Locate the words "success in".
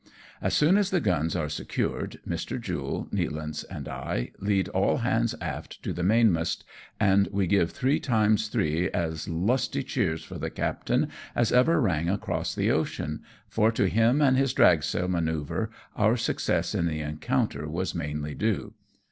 16.17-16.87